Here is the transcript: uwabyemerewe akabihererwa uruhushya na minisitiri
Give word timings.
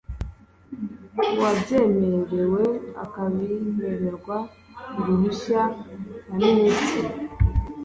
uwabyemerewe 1.33 2.63
akabihererwa 3.03 4.37
uruhushya 4.99 5.61
na 6.27 6.35
minisitiri 6.53 7.11